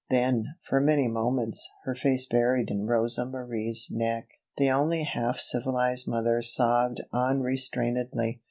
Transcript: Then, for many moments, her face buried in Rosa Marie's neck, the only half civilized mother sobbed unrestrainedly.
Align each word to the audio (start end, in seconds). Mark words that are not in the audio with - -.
Then, 0.09 0.55
for 0.63 0.81
many 0.81 1.07
moments, 1.07 1.69
her 1.83 1.93
face 1.93 2.25
buried 2.25 2.71
in 2.71 2.87
Rosa 2.87 3.23
Marie's 3.23 3.87
neck, 3.91 4.27
the 4.57 4.71
only 4.71 5.03
half 5.03 5.37
civilized 5.37 6.07
mother 6.07 6.41
sobbed 6.41 7.01
unrestrainedly. 7.13 8.39